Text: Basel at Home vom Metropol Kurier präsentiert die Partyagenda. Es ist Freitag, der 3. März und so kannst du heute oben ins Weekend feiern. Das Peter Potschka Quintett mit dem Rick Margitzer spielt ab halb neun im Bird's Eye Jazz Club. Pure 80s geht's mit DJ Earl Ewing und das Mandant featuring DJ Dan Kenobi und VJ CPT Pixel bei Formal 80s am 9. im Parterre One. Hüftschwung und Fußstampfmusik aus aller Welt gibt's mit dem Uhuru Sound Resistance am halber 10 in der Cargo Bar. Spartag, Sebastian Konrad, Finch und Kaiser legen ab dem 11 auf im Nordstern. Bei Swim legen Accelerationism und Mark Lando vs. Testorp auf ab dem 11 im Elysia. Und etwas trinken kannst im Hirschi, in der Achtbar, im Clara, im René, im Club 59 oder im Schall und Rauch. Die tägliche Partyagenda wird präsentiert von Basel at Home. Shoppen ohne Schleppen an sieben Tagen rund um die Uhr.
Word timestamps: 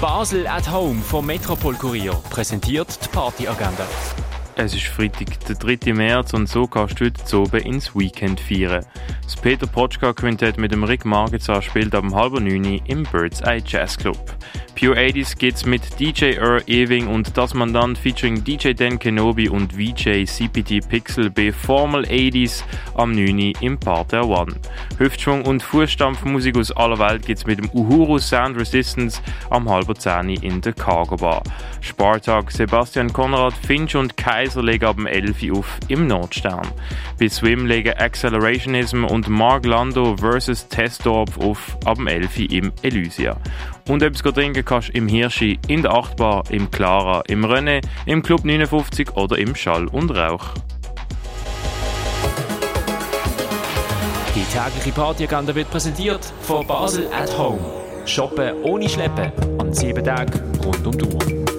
Basel 0.00 0.46
at 0.46 0.70
Home 0.70 1.02
vom 1.02 1.26
Metropol 1.26 1.74
Kurier 1.74 2.12
präsentiert 2.30 3.04
die 3.04 3.08
Partyagenda. 3.08 3.84
Es 4.54 4.72
ist 4.72 4.86
Freitag, 4.86 5.40
der 5.46 5.56
3. 5.56 5.92
März 5.92 6.34
und 6.34 6.48
so 6.48 6.68
kannst 6.68 7.00
du 7.00 7.06
heute 7.06 7.36
oben 7.36 7.60
ins 7.62 7.96
Weekend 7.96 8.38
feiern. 8.38 8.86
Das 9.24 9.34
Peter 9.34 9.66
Potschka 9.66 10.12
Quintett 10.12 10.56
mit 10.56 10.70
dem 10.70 10.84
Rick 10.84 11.04
Margitzer 11.04 11.60
spielt 11.62 11.96
ab 11.96 12.04
halb 12.12 12.34
neun 12.34 12.64
im 12.64 13.02
Bird's 13.10 13.40
Eye 13.40 13.60
Jazz 13.66 13.98
Club. 13.98 14.37
Pure 14.78 14.96
80s 14.96 15.36
geht's 15.36 15.66
mit 15.66 15.98
DJ 15.98 16.36
Earl 16.36 16.62
Ewing 16.68 17.08
und 17.08 17.36
das 17.36 17.52
Mandant 17.52 17.98
featuring 17.98 18.44
DJ 18.44 18.74
Dan 18.74 19.00
Kenobi 19.00 19.48
und 19.48 19.72
VJ 19.72 20.24
CPT 20.24 20.88
Pixel 20.88 21.30
bei 21.30 21.50
Formal 21.50 22.04
80s 22.04 22.62
am 22.94 23.10
9. 23.10 23.54
im 23.60 23.76
Parterre 23.76 24.28
One. 24.28 24.54
Hüftschwung 24.98 25.44
und 25.46 25.64
Fußstampfmusik 25.64 26.56
aus 26.56 26.70
aller 26.70 27.00
Welt 27.00 27.26
gibt's 27.26 27.44
mit 27.44 27.58
dem 27.58 27.68
Uhuru 27.72 28.20
Sound 28.20 28.56
Resistance 28.56 29.20
am 29.50 29.68
halber 29.68 29.96
10 29.96 30.28
in 30.28 30.60
der 30.60 30.74
Cargo 30.74 31.16
Bar. 31.16 31.42
Spartag, 31.80 32.52
Sebastian 32.52 33.12
Konrad, 33.12 33.54
Finch 33.54 33.96
und 33.96 34.16
Kaiser 34.16 34.62
legen 34.62 34.84
ab 34.84 34.94
dem 34.94 35.06
11 35.06 35.58
auf 35.58 35.78
im 35.88 36.06
Nordstern. 36.06 36.68
Bei 37.18 37.28
Swim 37.28 37.66
legen 37.66 37.94
Accelerationism 37.98 39.04
und 39.04 39.28
Mark 39.28 39.66
Lando 39.66 40.16
vs. 40.16 40.68
Testorp 40.68 41.36
auf 41.38 41.76
ab 41.84 41.96
dem 41.96 42.06
11 42.06 42.38
im 42.52 42.72
Elysia. 42.82 43.36
Und 43.88 44.02
etwas 44.02 44.34
trinken 44.34 44.66
kannst 44.68 44.90
im 44.90 45.08
Hirschi, 45.08 45.58
in 45.66 45.82
der 45.82 45.92
Achtbar, 45.92 46.44
im 46.50 46.70
Clara, 46.70 47.22
im 47.26 47.44
René, 47.44 47.82
im 48.06 48.22
Club 48.22 48.44
59 48.44 49.16
oder 49.16 49.38
im 49.38 49.56
Schall 49.56 49.86
und 49.88 50.10
Rauch. 50.10 50.50
Die 54.34 54.44
tägliche 54.44 54.92
Partyagenda 54.92 55.54
wird 55.54 55.70
präsentiert 55.70 56.32
von 56.42 56.66
Basel 56.66 57.08
at 57.12 57.36
Home. 57.36 57.58
Shoppen 58.04 58.62
ohne 58.62 58.88
Schleppen 58.88 59.32
an 59.58 59.72
sieben 59.72 60.04
Tagen 60.04 60.32
rund 60.62 60.86
um 60.86 60.96
die 60.96 61.04
Uhr. 61.04 61.57